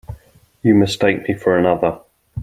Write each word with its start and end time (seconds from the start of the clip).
You 0.63 0.73
mistake 0.73 1.27
me 1.29 1.35
for 1.35 1.55
another. 1.59 1.99